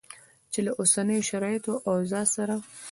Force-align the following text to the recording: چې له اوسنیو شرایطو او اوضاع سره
چې 0.51 0.59
له 0.65 0.71
اوسنیو 0.79 1.27
شرایطو 1.29 1.73
او 1.87 1.91
اوضاع 1.99 2.25
سره 2.35 2.55